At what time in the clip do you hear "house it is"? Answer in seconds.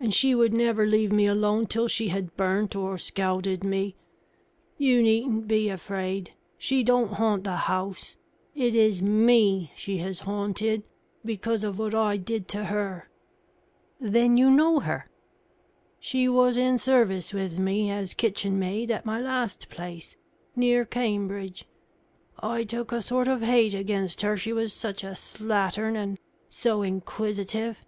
7.56-9.02